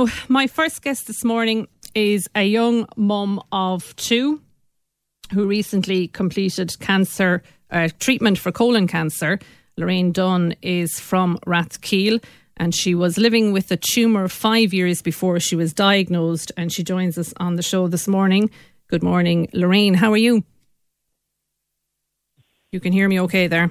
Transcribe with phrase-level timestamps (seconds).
[0.00, 4.40] Now, my first guest this morning is a young mum of two
[5.34, 9.38] who recently completed cancer uh, treatment for colon cancer.
[9.76, 12.24] Lorraine Dunn is from Rathkeale
[12.56, 16.50] and she was living with a tumour five years before she was diagnosed.
[16.56, 18.48] And she joins us on the show this morning.
[18.88, 19.92] Good morning, Lorraine.
[19.92, 20.44] How are you?
[22.72, 23.70] You can hear me okay there.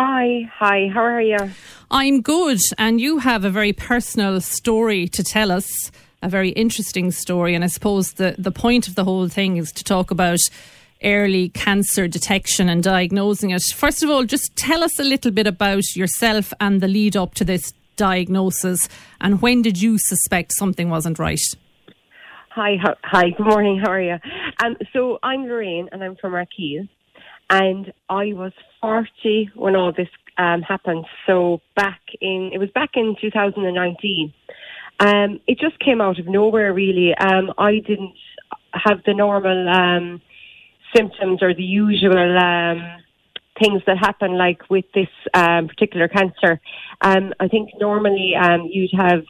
[0.00, 1.50] Hi, hi, how are you?
[1.90, 5.90] I'm good, and you have a very personal story to tell us,
[6.22, 7.56] a very interesting story.
[7.56, 10.38] And I suppose the, the point of the whole thing is to talk about
[11.02, 13.60] early cancer detection and diagnosing it.
[13.74, 17.34] First of all, just tell us a little bit about yourself and the lead up
[17.34, 18.88] to this diagnosis,
[19.20, 21.42] and when did you suspect something wasn't right?
[22.50, 24.18] Hi, hi, good morning, how are you?
[24.64, 26.88] Um, so I'm Lorraine, and I'm from Rathkeale
[27.50, 31.06] and I was 40 when all this um, happened.
[31.26, 34.32] So back in, it was back in 2019.
[35.00, 37.14] Um, it just came out of nowhere, really.
[37.14, 38.14] Um, I didn't
[38.72, 40.20] have the normal um,
[40.94, 42.82] symptoms or the usual um,
[43.62, 46.60] things that happen, like with this um, particular cancer.
[47.00, 48.34] I think normally
[48.70, 49.24] you'd have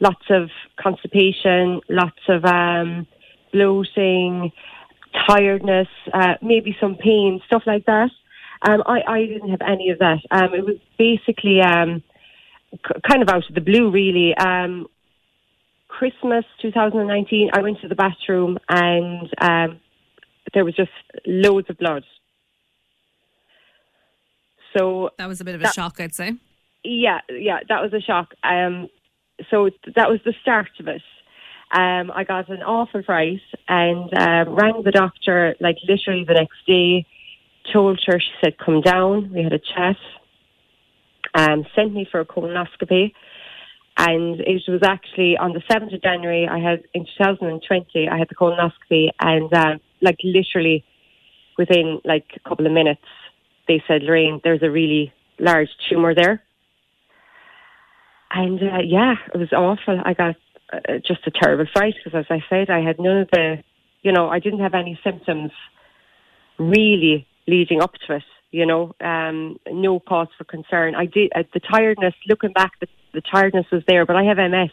[0.00, 2.44] lots of constipation, lots of
[3.52, 4.52] bloating,
[5.28, 8.10] tiredness, uh, maybe some pain, stuff like that.
[8.62, 10.18] Um, I, I didn't have any of that.
[10.30, 12.02] Um, it was basically um,
[12.72, 14.34] c- kind of out of the blue, really.
[14.36, 14.86] Um,
[15.88, 19.80] Christmas 2019, I went to the bathroom and um,
[20.52, 20.90] there was just
[21.26, 22.04] loads of blood.
[24.76, 26.34] So that was a bit of a that, shock, I'd say.
[26.84, 28.34] Yeah, yeah, that was a shock.
[28.42, 28.88] Um,
[29.50, 31.02] so that was the start of it.
[31.72, 36.64] Um, I got an awful fright and um, rang the doctor like literally the next
[36.66, 37.06] day.
[37.72, 39.96] Told her, she said, "Come down." We had a chat.
[41.34, 43.12] Um, sent me for a colonoscopy,
[43.96, 46.46] and it was actually on the seventh of January.
[46.46, 48.08] I had in 2020.
[48.08, 50.84] I had the colonoscopy, and uh, like literally
[51.58, 53.02] within like a couple of minutes,
[53.66, 56.44] they said, "Lorraine, there's a really large tumor there."
[58.30, 60.00] And uh, yeah, it was awful.
[60.04, 60.36] I got
[60.72, 63.62] uh, just a terrible fright because, as I said, I had none of the,
[64.02, 65.52] you know, I didn't have any symptoms
[66.58, 68.24] really leading up to it.
[68.52, 70.94] You know, um, no cause for concern.
[70.94, 72.14] I did uh, the tiredness.
[72.28, 74.70] Looking back, the, the tiredness was there, but I have MS,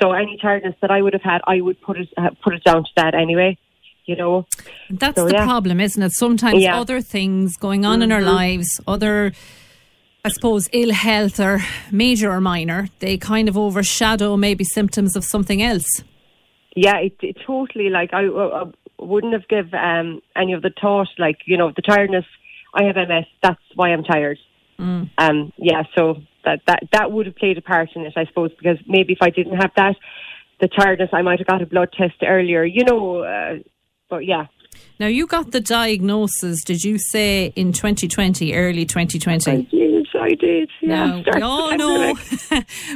[0.00, 2.64] so any tiredness that I would have had, I would put it uh, put it
[2.64, 3.58] down to that anyway
[4.08, 4.46] you know.
[4.90, 5.44] That's so, the yeah.
[5.44, 6.12] problem, isn't it?
[6.12, 6.80] Sometimes yeah.
[6.80, 8.04] other things going on mm-hmm.
[8.04, 8.28] in our mm-hmm.
[8.28, 9.32] lives, other
[10.24, 11.60] I suppose, ill health or
[11.92, 16.02] major or minor, they kind of overshadow maybe symptoms of something else.
[16.74, 18.64] Yeah, it, it totally like I, I
[18.98, 22.24] wouldn't have give um, any of the thought like you know the tiredness.
[22.74, 23.24] I have MS.
[23.42, 24.38] That's why I'm tired.
[24.78, 25.10] Mm.
[25.18, 28.50] Um, yeah, so that that that would have played a part in it, I suppose,
[28.58, 29.96] because maybe if I didn't have that,
[30.60, 32.64] the tiredness, I might have got a blood test earlier.
[32.64, 33.58] You know, uh,
[34.10, 34.46] but yeah,
[35.00, 39.68] now, you got the diagnosis, did you say, in 2020, early 2020?
[40.18, 42.14] I did, Yeah, now, we all know,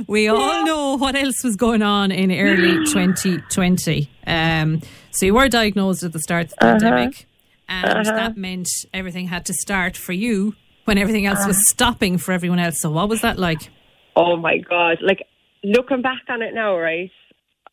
[0.06, 0.32] we yeah.
[0.32, 4.10] all know what else was going on in early 2020.
[4.26, 6.78] Um, so you were diagnosed at the start of the uh-huh.
[6.78, 7.26] pandemic,
[7.68, 8.16] and uh-huh.
[8.16, 11.48] that meant everything had to start for you when everything else uh-huh.
[11.48, 12.80] was stopping for everyone else.
[12.80, 13.70] So what was that like?
[14.16, 14.98] Oh my God.
[15.00, 15.26] Like,
[15.62, 17.10] looking back on it now, right?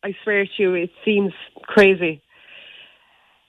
[0.02, 2.22] I swear to you, it seems crazy.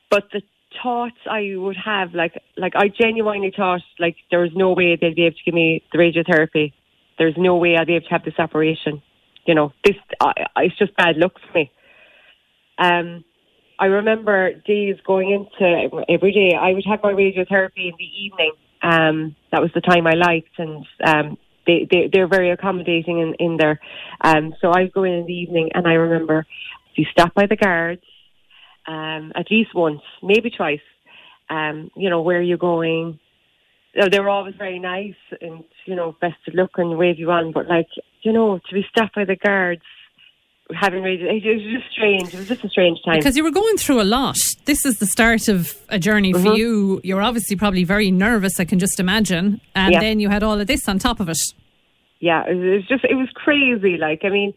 [0.10, 0.42] But the
[0.82, 5.16] thoughts I would have, like, like I genuinely thought, like, there was no way they'd
[5.16, 6.74] be able to give me the radiotherapy.
[7.18, 9.02] There's no way I'd be able to have this operation.
[9.46, 11.72] You know, this I, it's just bad luck for me.
[12.78, 13.24] Um,
[13.80, 16.56] I remember days going into every day.
[16.56, 18.54] I would have my radiotherapy in the evening.
[18.84, 23.34] Um, that was the time I liked, and um, they, they they're very accommodating in
[23.40, 23.80] in there.
[24.22, 26.46] Um, so I'd go in in the evening, and I remember
[26.96, 28.04] you stop by the guards
[28.88, 30.80] um, at least once, maybe twice.
[31.50, 33.20] Um, you know, where are you going?
[33.94, 37.52] They were always very nice and, you know, best of luck and wave you on.
[37.52, 37.90] But, like,
[38.22, 39.82] you know, to be stopped by the guards,
[40.74, 42.34] having radio, it it was just strange.
[42.34, 43.18] It was just a strange time.
[43.18, 44.38] Because you were going through a lot.
[44.64, 46.46] This is the start of a journey mm-hmm.
[46.46, 47.02] for you.
[47.04, 49.60] You're obviously probably very nervous, I can just imagine.
[49.76, 50.00] And yeah.
[50.00, 51.40] then you had all of this on top of it.
[52.22, 53.98] Yeah, it was just, it was crazy.
[53.98, 54.54] Like, I mean,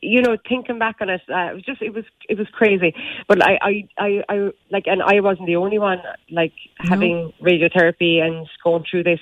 [0.00, 2.94] you know, thinking back on it, uh, it was just it was it was crazy.
[3.28, 5.98] But I, I, I, I like, and I wasn't the only one
[6.30, 7.46] like having no.
[7.46, 9.20] radiotherapy and going through this.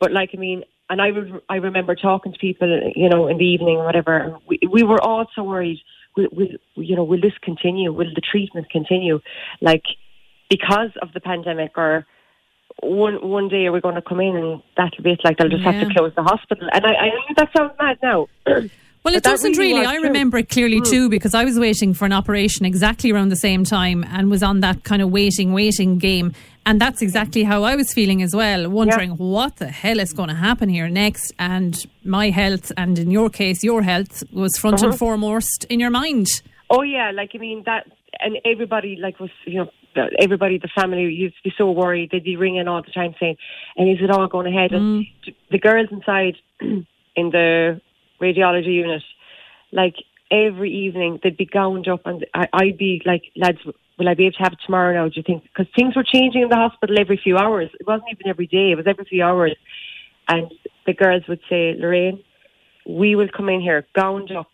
[0.00, 3.38] But like, I mean, and I would I remember talking to people, you know, in
[3.38, 4.38] the evening or whatever.
[4.46, 5.78] We we were all so worried.
[6.16, 7.04] Will, will you know?
[7.04, 7.92] Will this continue?
[7.92, 9.20] Will the treatment continue?
[9.60, 9.84] Like
[10.48, 12.06] because of the pandemic or
[12.82, 15.48] one one day are we going to come in and that'll be it like they'll
[15.48, 15.72] just yeah.
[15.72, 18.26] have to close the hospital and I, I know that sounds mad now
[19.04, 19.86] Well, it doesn't really really.
[19.86, 20.04] I true.
[20.04, 23.62] remember it clearly too because I was waiting for an operation exactly around the same
[23.64, 26.32] time and was on that kind of waiting, waiting game.
[26.66, 30.30] And that's exactly how I was feeling as well, wondering what the hell is going
[30.30, 31.32] to happen here next.
[31.38, 34.88] And my health, and in your case, your health, was front Uh-huh.
[34.88, 36.26] and foremost in your mind.
[36.70, 37.86] Oh yeah, like I mean that,
[38.20, 39.70] and everybody like was you know
[40.18, 42.08] everybody the family used to be so worried.
[42.10, 43.36] They'd be ringing all the time saying,
[43.76, 45.04] "And is it all going ahead?" And
[45.50, 46.84] the girls inside in
[47.30, 47.80] the
[48.24, 49.02] radiology unit,
[49.72, 49.96] like
[50.30, 53.58] every evening they'd be gowned up, and I, I'd be like, "Lads,
[53.98, 55.44] will I be able to have it tomorrow now?" Do you think?
[55.44, 57.70] Because things were changing in the hospital every few hours.
[57.78, 59.56] It wasn't even every day; it was every few hours.
[60.28, 60.50] And
[60.86, 62.22] the girls would say, "Lorraine,
[62.86, 64.50] we will come in here gowned up."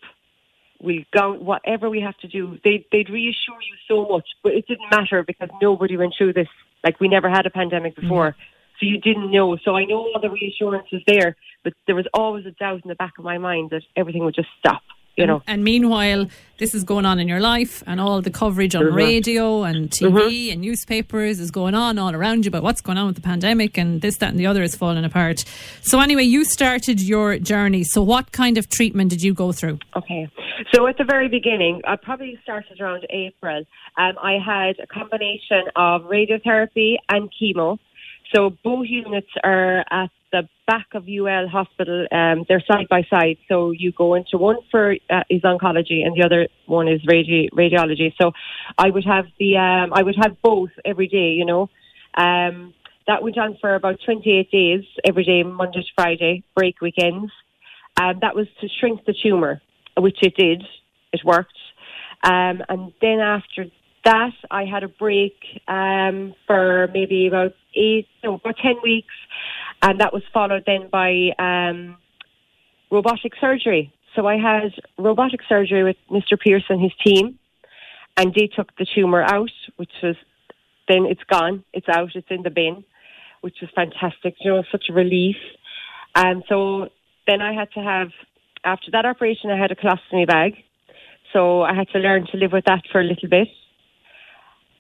[0.83, 2.59] we'll go whatever we have to do.
[2.65, 6.49] They they'd reassure you so much, but it didn't matter because nobody went through this.
[6.83, 8.09] Like we never had a pandemic mm-hmm.
[8.09, 8.35] before,
[8.79, 9.57] so you didn't know.
[9.65, 12.89] So I know all the reassurance was there, but there was always a doubt in
[12.89, 14.83] the back of my mind that everything would just stop.
[15.17, 15.43] You know.
[15.47, 16.29] And meanwhile,
[16.59, 18.95] this is going on in your life, and all the coverage on Mhm.
[18.95, 23.07] radio and TV and newspapers is going on all around you about what's going on
[23.09, 25.41] with the pandemic, and this, that, and the other is falling apart.
[25.83, 27.83] So, anyway, you started your journey.
[27.85, 29.79] So, what kind of treatment did you go through?
[29.95, 30.29] Okay.
[30.73, 33.65] So at the very beginning, I probably started around April.
[33.97, 37.79] Um, I had a combination of radiotherapy and chemo.
[38.35, 42.07] So both units are at the back of UL Hospital.
[42.13, 43.39] Um, they're side by side.
[43.49, 47.51] So you go into one for uh, is oncology and the other one is radi-
[47.51, 48.13] radiology.
[48.21, 48.33] So
[48.79, 51.31] I would have the um, I would have both every day.
[51.31, 51.71] You know.
[52.17, 52.75] Um,
[53.07, 57.33] that went on for about 28 days, every day, Monday to Friday, break weekends.
[58.01, 59.61] Um, that was to shrink the tumour,
[59.97, 60.63] which it did.
[61.13, 61.59] It worked.
[62.23, 63.67] Um, and then after
[64.05, 65.37] that, I had a break
[65.69, 69.15] um, for maybe about eight, no, about 10 weeks.
[69.83, 71.97] And that was followed then by um,
[72.91, 73.93] robotic surgery.
[74.17, 76.39] So I had robotic surgery with Mr.
[76.39, 77.39] Pierce and his team.
[78.17, 80.17] And they took the tumour out, which was
[80.89, 81.65] then it's gone.
[81.73, 82.11] It's out.
[82.15, 82.85] It's in the bin,
[83.41, 84.35] which was fantastic.
[84.41, 85.37] You know, such a relief.
[86.15, 86.89] And so
[87.27, 88.09] then I had to have,
[88.65, 90.55] after that operation, I had a colostomy bag.
[91.33, 93.49] So I had to learn to live with that for a little bit.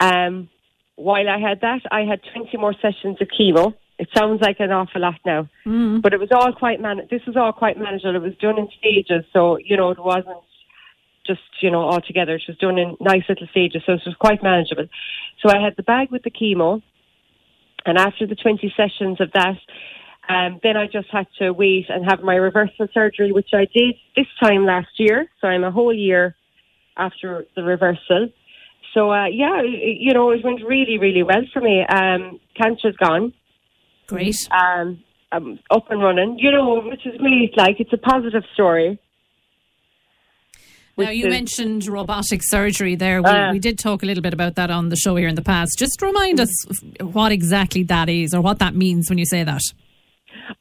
[0.00, 0.48] Um,
[0.96, 3.74] while I had that, I had 20 more sessions of chemo.
[3.98, 5.48] It sounds like an awful lot now,
[6.00, 7.02] but it was all quite man.
[7.10, 8.16] This was all quite manageable.
[8.16, 10.42] It was done in stages, so you know it wasn't
[11.26, 12.36] just you know all together.
[12.36, 14.86] It was done in nice little stages, so it was quite manageable.
[15.42, 16.82] So I had the bag with the chemo,
[17.84, 19.58] and after the 20 sessions of that,
[20.30, 23.96] um, then I just had to wait and have my reversal surgery, which I did
[24.16, 25.26] this time last year.
[25.40, 26.36] So I'm a whole year
[26.96, 28.28] after the reversal.
[28.94, 31.84] So uh, yeah, you know, it went really, really well for me.
[31.86, 33.32] Um, cancer's gone.
[34.08, 34.36] Great.
[34.50, 35.02] Um,
[35.32, 36.38] I'm up and running.
[36.38, 37.56] You know, which is great.
[37.56, 38.98] Like it's a positive story.
[40.98, 43.22] Now, you is- mentioned robotic surgery there.
[43.22, 43.52] We, Uh.
[43.52, 45.78] we did talk a little bit about that on the show here in the past.
[45.78, 46.50] Just remind us
[47.00, 49.62] what exactly that is or what that means when you say that.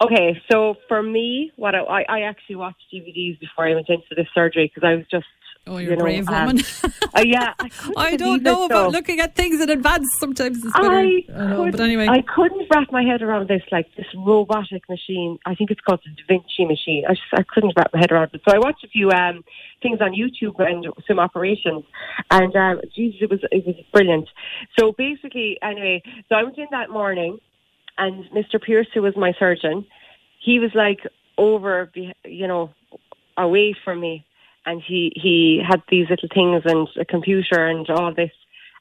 [0.01, 4.27] Okay, so for me, what I, I, actually watched DVDs before I went into this
[4.33, 5.25] surgery because I was just.
[5.67, 6.63] Oh, you're you a know, brave um, woman.
[6.83, 10.07] uh, yeah, I, I don't know it, about looking at things in advance.
[10.19, 10.95] Sometimes it's better.
[10.95, 12.07] I, I know, but anyway.
[12.07, 15.37] I couldn't wrap my head around this, like this robotic machine.
[15.45, 17.03] I think it's called the Da Vinci machine.
[17.07, 18.41] I just I couldn't wrap my head around it.
[18.47, 19.43] So I watched a few um,
[19.83, 21.83] things on YouTube and some operations,
[22.31, 24.27] and um, Jesus, it was it was brilliant.
[24.77, 27.37] So basically, anyway, so I went in that morning,
[27.99, 28.61] and Mr.
[28.61, 29.85] Pierce, who was my surgeon,
[30.43, 31.01] he was like
[31.37, 31.91] over,
[32.25, 32.71] you know,
[33.37, 34.25] away from me,
[34.65, 38.31] and he he had these little things and a computer and all this,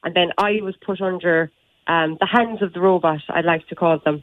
[0.05, 1.51] and then I was put under
[1.87, 3.21] um, the hands of the robot.
[3.29, 4.23] I like to call them,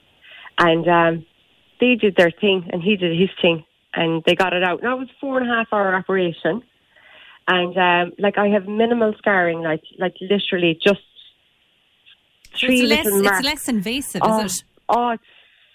[0.58, 1.26] and um,
[1.80, 4.84] they did their thing, and he did his thing, and they got it out.
[4.84, 6.62] Now it was a four and a half hour operation,
[7.48, 11.02] and um, like I have minimal scarring, like like literally just
[12.60, 13.40] three it's, less, little marks.
[13.40, 14.64] it's less invasive, Oh, is it?
[14.90, 15.24] oh, it's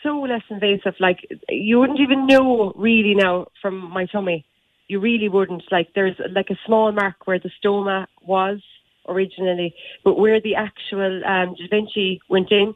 [0.02, 0.94] so less invasive.
[1.00, 4.44] Like you wouldn't even know really now from my tummy.
[4.90, 5.62] You really wouldn't.
[5.70, 7.98] Like there's like a small mark where the stoma
[8.34, 8.58] was
[9.06, 9.72] originally,
[10.04, 12.74] but where the actual um, Da Vinci went in,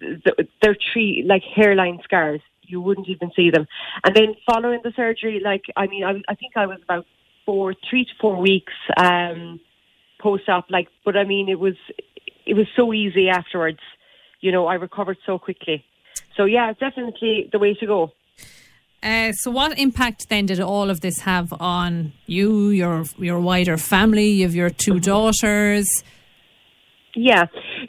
[0.00, 2.40] th- they're three like hairline scars.
[2.62, 3.66] You wouldn't even see them.
[4.04, 7.04] And then following the surgery, like I mean, I, I think I was about
[7.44, 9.60] four, three to four weeks um,
[10.18, 10.70] post-op.
[10.70, 11.76] Like, but I mean, it was
[12.46, 13.80] it was so easy afterwards.
[14.40, 15.84] You know, I recovered so quickly.
[16.38, 18.12] So yeah, definitely the way to go.
[19.02, 23.76] Uh, so, what impact then did all of this have on you, your your wider
[23.78, 25.88] family, of your two daughters?
[27.16, 27.46] Yeah,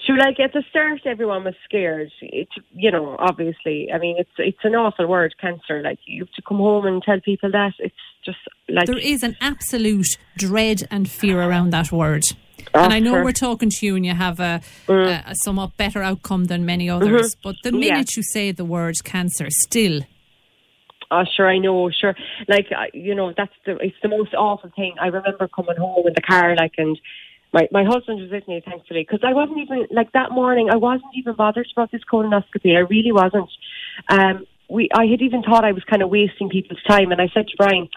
[0.07, 0.17] sure.
[0.17, 2.11] Like at the start, everyone was scared.
[2.21, 3.89] It, you know, obviously.
[3.93, 5.81] I mean, it's it's an awful word, cancer.
[5.83, 7.73] Like you have to come home and tell people that.
[7.79, 7.93] It's
[8.25, 8.39] just
[8.69, 12.23] like there is an absolute dread and fear around that word.
[12.73, 16.01] and I know we're talking to you, and you have a, a, a somewhat better
[16.01, 17.35] outcome than many others.
[17.43, 18.17] But the minute Yeah.
[18.17, 20.01] you say the word cancer, still,
[21.13, 22.15] Oh, sure, I know, sure.
[22.47, 24.95] Like, I- you know, that's the, it's the most awful thing.
[24.99, 26.97] I remember coming home in the car, like, and
[27.53, 30.77] my, my husband was with me, thankfully, because I wasn't even, like, that morning, I
[30.77, 32.75] wasn't even bothered about this colonoscopy.
[32.77, 33.49] I really wasn't.
[34.07, 37.27] Um, we, I had even thought I was kind of wasting people's time, and I
[37.33, 37.89] said to Brian,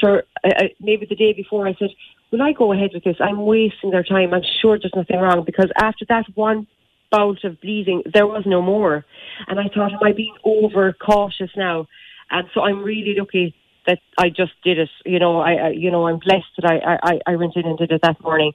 [0.00, 1.90] sure, uh, uh, maybe the day before, I said,
[2.32, 3.16] will I go ahead with this?
[3.20, 4.34] I'm wasting their time.
[4.34, 6.66] I'm sure there's nothing wrong, because after that one
[7.12, 9.04] bout of bleeding, there was no more.
[9.46, 11.86] And I thought, am I being over cautious now?
[12.30, 13.54] And so I'm really lucky
[13.86, 14.88] that I just did it.
[15.04, 17.78] You know, I, I you know, I'm blessed that I, I, I went in and
[17.78, 18.52] did it that morning.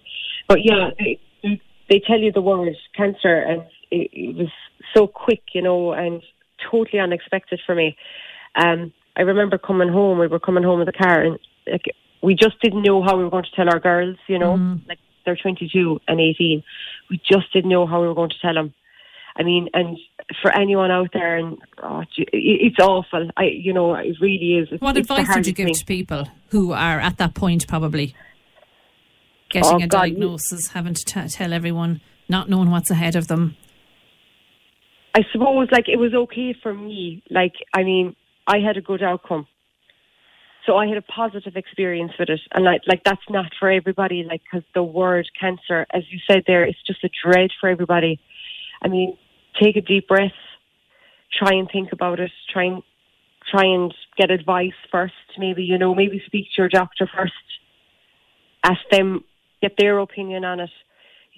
[0.48, 1.20] But yeah, they,
[1.90, 4.51] they tell you the word cancer, and it, it was
[4.96, 6.22] so quick, you know, and
[6.70, 7.96] totally unexpected for me.
[8.56, 10.20] Um, I remember coming home.
[10.20, 11.86] We were coming home in the car, and like
[12.22, 14.18] we just didn't know how we were going to tell our girls.
[14.28, 16.63] You know, like they're 22 and 18.
[17.10, 18.74] We just didn't know how we were going to tell them.
[19.36, 19.98] I mean, and
[20.42, 23.30] for anyone out there, and oh, it's awful.
[23.38, 24.68] I, you know, it really is.
[24.72, 25.74] It's, what it's advice would you give thing.
[25.76, 28.14] to people who are at that point, probably
[29.50, 33.16] getting Oh, a God, you- diagnosis, having to t- tell everyone, not knowing what's ahead
[33.16, 33.56] of them?
[35.14, 37.22] I suppose like it was okay for me.
[37.30, 38.16] Like I mean,
[38.48, 39.48] I had a good outcome.
[40.66, 44.24] So I had a positive experience with it, and like, like that's not for everybody.
[44.24, 48.20] Like, because the word cancer, as you said there, it's just a dread for everybody.
[48.82, 49.18] I mean,
[49.62, 50.32] take a deep breath,
[51.38, 52.84] try and think about it, try and
[53.50, 55.14] try and get advice first.
[55.38, 57.34] Maybe you know, maybe speak to your doctor first.
[58.64, 59.24] Ask them,
[59.62, 60.70] get their opinion on it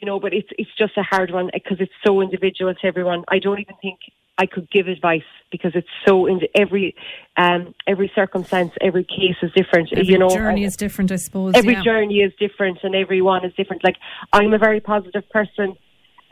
[0.03, 3.23] you know, but it's it's just a hard one because it's so individual to everyone.
[3.29, 3.99] I don't even think
[4.37, 6.93] I could give advice because it's so in every
[7.37, 9.93] um every circumstance, every case is different.
[9.93, 11.53] Every you know, journey is different, I suppose.
[11.55, 11.83] every yeah.
[11.83, 13.81] journey is different, and everyone is different.
[13.81, 13.95] Like
[14.33, 15.77] I'm a very positive person,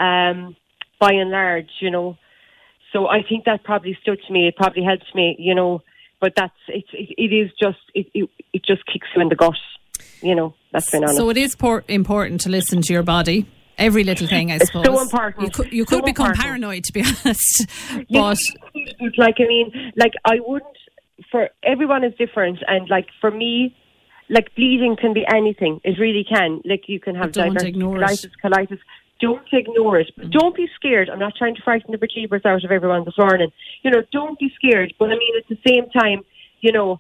[0.02, 0.58] um,
[1.02, 2.18] by and large, you know.
[2.94, 4.48] So I think that probably stood to me.
[4.48, 5.82] It probably helped me, you know.
[6.22, 9.36] But that's it's it, it is just it, it it just kicks you in the
[9.36, 9.56] gut,
[10.22, 10.54] you know.
[10.72, 11.18] That's been honest.
[11.18, 13.46] So it is por- important to listen to your body.
[13.78, 14.86] Every little thing, I suppose.
[14.86, 15.44] It's so important.
[15.44, 16.44] You could, you could So become important.
[16.46, 17.66] paranoid, to be honest.
[18.12, 18.38] But
[19.18, 20.78] like I mean, like I wouldn't.
[21.32, 23.76] For everyone is different, and like for me,
[24.30, 25.80] like bleeding can be anything.
[25.84, 26.62] It really can.
[26.66, 27.36] Like you can have it.
[27.36, 28.80] diverticulitis, colitis.
[29.22, 30.12] Don't ignore it.
[30.18, 31.10] But don't be scared.
[31.10, 33.52] I'm not trying to frighten the bejeebers out of everyone this morning.
[33.84, 34.94] You know, don't be scared.
[35.00, 36.24] But I mean, at the same time,
[36.62, 37.00] you know,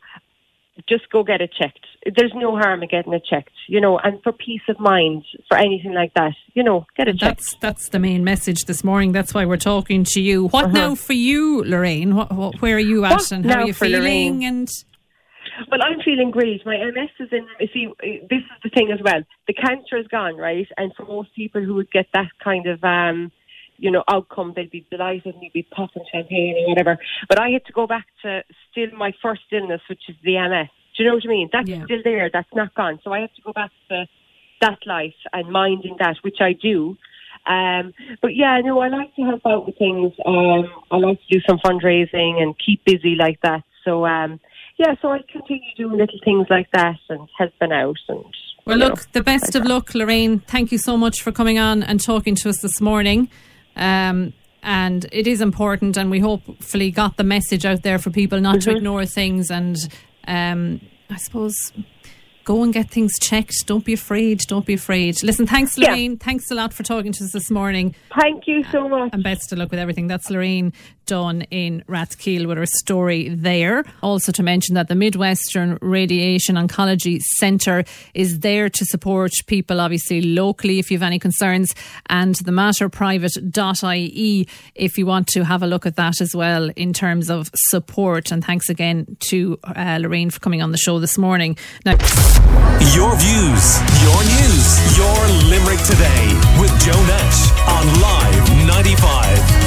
[0.88, 1.86] just go get it checked.
[2.16, 3.51] There's no harm in getting it checked.
[3.68, 7.20] You know, and for peace of mind, for anything like that, you know, get it
[7.20, 7.40] checked.
[7.42, 9.12] that's that's the main message this morning.
[9.12, 10.48] That's why we're talking to you.
[10.48, 12.16] What now for you, Lorraine?
[12.16, 13.18] What, what, where are you at, Uh-huh.
[13.20, 14.01] What and how are you feeling?
[14.01, 14.44] Lorraine?
[14.44, 14.70] And
[15.70, 16.65] Well, I'm feeling great.
[16.65, 17.48] My MS is in.
[17.60, 17.88] You see,
[18.29, 19.22] this is the thing as well.
[19.48, 20.67] The cancer is gone, right?
[20.77, 23.31] And for most people who would get that kind of, um,
[23.77, 26.98] you know, outcome, they'd be delighted and you'd be popping champagne or whatever.
[27.27, 30.70] But I had to go back to still my first illness, which is the MS.
[30.96, 31.50] Do you know what I mean?
[31.51, 31.84] That's Yeah.
[31.86, 32.29] still there.
[32.31, 33.00] That's not gone.
[33.03, 34.08] So I have to go back to
[34.62, 36.98] that life and minding that, which I do.
[37.48, 40.13] Um, but yeah, no, I like to help out with things.
[40.25, 43.63] Um, I like to do some fundraising and keep busy like that.
[43.84, 44.39] So um,
[44.81, 47.97] yeah, so I continue doing little things like that and helping out.
[48.09, 48.25] And
[48.65, 50.39] well, look, know, the best of luck, Lorraine.
[50.39, 53.29] Thank you so much for coming on and talking to us this morning.
[53.75, 54.33] Um,
[54.63, 58.57] and it is important, and we hopefully got the message out there for people not
[58.57, 58.71] Mm-hmm.
[58.71, 59.50] to ignore things.
[59.51, 59.75] And
[60.27, 61.55] um, I suppose
[62.43, 63.53] go and get things checked.
[63.67, 64.39] Don't be afraid.
[64.47, 65.21] Don't be afraid.
[65.23, 65.89] Listen, thanks, Yeah.
[65.89, 66.17] Lorraine.
[66.17, 67.93] Thanks a lot for talking to us this morning.
[68.19, 69.09] Thank you so much.
[69.13, 70.07] And best of luck with everything.
[70.07, 70.73] That's Lorraine
[71.12, 73.84] Dunn in Rathkeale with her story there.
[74.01, 80.22] Also, to mention that the Midwestern Radiation Oncology Centre is there to support people, obviously,
[80.22, 81.75] locally if you have any concerns,
[82.06, 86.94] and the materprivate.ie if you want to have a look at that as well in
[86.94, 88.32] terms of support.
[88.32, 91.58] And thanks again to uh, Lorraine for coming on the show this morning.
[91.84, 91.98] Now,
[92.96, 93.65] your views,
[94.00, 96.24] your news, your Limerick today
[96.58, 99.61] with Joe Nash on Live 95.